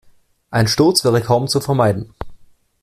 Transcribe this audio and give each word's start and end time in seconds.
Ein 0.49 0.67
Sturz 0.67 1.03
wäre 1.05 1.21
kaum 1.21 1.47
zu 1.47 1.61
vermeiden. 1.61 2.15